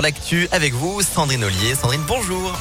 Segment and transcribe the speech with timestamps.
[0.00, 1.74] L'actu avec vous, Sandrine Ollier.
[1.74, 2.52] Sandrine, bonjour.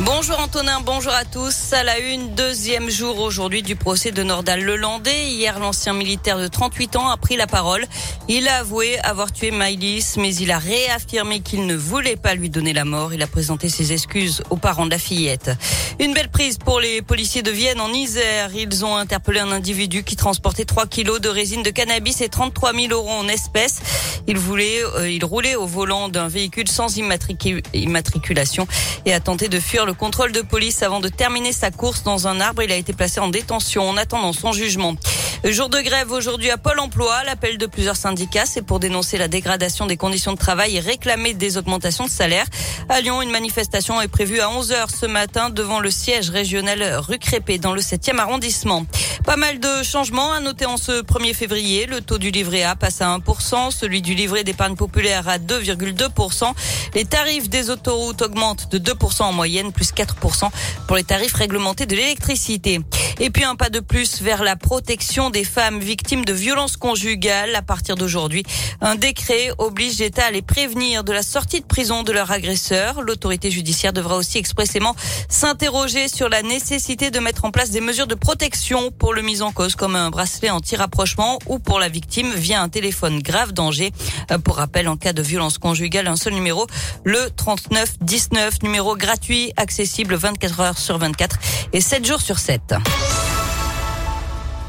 [0.00, 1.72] Bonjour Antonin, bonjour à tous.
[1.72, 5.30] À la une, deuxième jour aujourd'hui du procès de Nordal Lelandais.
[5.30, 7.86] Hier, l'ancien militaire de 38 ans a pris la parole.
[8.28, 12.50] Il a avoué avoir tué Maïlis, mais il a réaffirmé qu'il ne voulait pas lui
[12.50, 13.14] donner la mort.
[13.14, 15.50] Il a présenté ses excuses aux parents de la fillette.
[15.98, 18.50] Une belle prise pour les policiers de Vienne en Isère.
[18.54, 22.74] Ils ont interpellé un individu qui transportait 3 kilos de résine de cannabis et 33
[22.74, 23.80] 000 euros en espèces.
[24.26, 28.66] Il voulait, euh, il roulait au volant d'un véhicule sans immatriculation
[29.06, 32.26] et a tenté de fuir le contrôle de police avant de terminer sa course dans
[32.26, 32.62] un arbre.
[32.62, 34.96] Il a été placé en détention en attendant son jugement.
[35.44, 37.22] Jour de grève aujourd'hui à Pôle emploi.
[37.24, 41.34] L'appel de plusieurs syndicats, c'est pour dénoncer la dégradation des conditions de travail et réclamer
[41.34, 42.46] des augmentations de salaire.
[42.88, 47.18] À Lyon, une manifestation est prévue à 11h ce matin devant le siège régional rue
[47.18, 48.84] Crépé dans le 7e arrondissement.
[49.24, 51.86] Pas mal de changements à noter en ce 1er février.
[51.86, 56.52] Le taux du livret A passe à 1%, celui du livret d'épargne populaire à 2,2%.
[56.94, 60.48] Les tarifs des autoroutes augmentent de 2% en moyenne, plus 4%
[60.88, 62.80] pour les tarifs réglementés de l'électricité.
[63.20, 67.54] Et puis un pas de plus vers la protection des femmes victimes de violences conjugales.
[67.54, 68.42] À partir d'aujourd'hui,
[68.80, 73.02] un décret oblige l'État à les prévenir de la sortie de prison de leur agresseur.
[73.02, 74.96] L'autorité judiciaire devra aussi expressément
[75.28, 79.42] s'interroger sur la nécessité de mettre en place des mesures de protection pour le mis
[79.42, 83.92] en cause, comme un bracelet anti-rapprochement ou pour la victime via un téléphone grave danger.
[84.30, 86.66] Euh, pour rappel, en cas de violence conjugale, un seul numéro,
[87.04, 91.38] le 3919, numéro gratuit, accessible 24 heures sur 24
[91.72, 92.76] et 7 jours sur 7.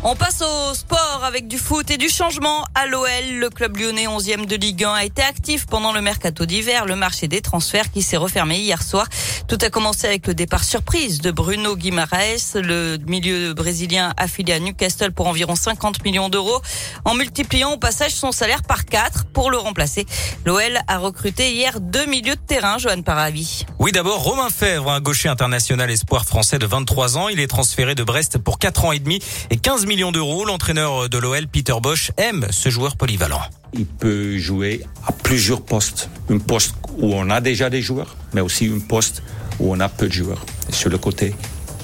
[0.03, 3.07] On passe au sport avec du foot et du changement à l'OL.
[3.31, 6.95] Le club lyonnais 11e de Ligue 1 a été actif pendant le mercato d'hiver, le
[6.95, 9.07] marché des transferts qui s'est refermé hier soir.
[9.47, 14.59] Tout a commencé avec le départ surprise de Bruno Guimaraes, le milieu brésilien affilié à
[14.59, 16.61] Newcastle pour environ 50 millions d'euros,
[17.05, 20.05] en multipliant au passage son salaire par 4 pour le remplacer.
[20.45, 23.65] L'OL a recruté hier deux milieux de terrain, Johan Paravi.
[23.79, 27.29] Oui, d'abord Romain Fèvre, un gaucher international espoir français de 23 ans.
[27.29, 29.19] Il est transféré de Brest pour 4 ans et demi
[29.49, 30.45] et 15 millions d'euros.
[30.45, 33.41] L'entraîneur de l'OL, Peter Bosch, aime ce joueur polyvalent.
[33.73, 36.09] Il peut jouer à plusieurs postes.
[36.29, 39.21] Un poste où on a déjà des joueurs, mais aussi un poste
[39.59, 40.43] où on a peu de joueurs.
[40.71, 41.35] sur le côté,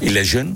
[0.02, 0.54] il est jeune,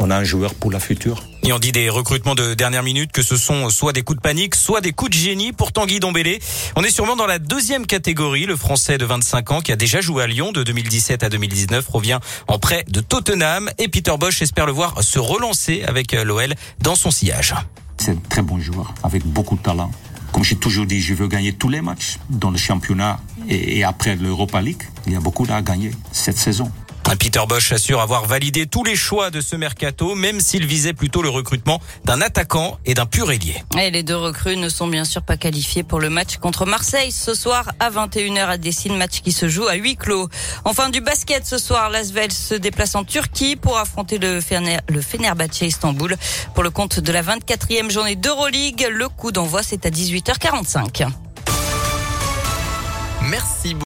[0.00, 1.22] on a un joueur pour la future.
[1.42, 4.22] Et on dit des recrutements de dernière minute que ce sont soit des coups de
[4.22, 6.40] panique, soit des coups de génie pour Tanguy Dombélé.
[6.76, 8.46] On est sûrement dans la deuxième catégorie.
[8.46, 11.86] Le Français de 25 ans qui a déjà joué à Lyon de 2017 à 2019
[11.88, 12.18] revient
[12.48, 16.94] en prêt de Tottenham et Peter Bosch espère le voir se relancer avec l'OL dans
[16.94, 17.54] son sillage.
[18.00, 19.90] C'est un très bon joueur avec beaucoup de talent.
[20.32, 24.16] Comme j'ai toujours dit, je veux gagner tous les matchs dans le championnat et après
[24.16, 24.82] l'Europa League.
[25.06, 26.70] Il y a beaucoup à gagner cette saison.
[27.16, 31.22] Peter Bosch assure avoir validé tous les choix de ce mercato, même s'il visait plutôt
[31.22, 33.62] le recrutement d'un attaquant et d'un pur ailier.
[33.78, 37.12] Et les deux recrues ne sont bien sûr pas qualifiés pour le match contre Marseille
[37.12, 40.28] ce soir à 21h à Dessine, match qui se joue à huis clos.
[40.64, 45.00] Enfin du basket ce soir, l'Asvel se déplace en Turquie pour affronter le, Fener, le
[45.00, 46.16] Fenerbahçe Istanbul
[46.54, 48.88] pour le compte de la 24e journée d'Euroleague.
[48.90, 51.08] Le coup d'envoi c'est à 18h45.
[53.22, 53.78] Merci beaucoup.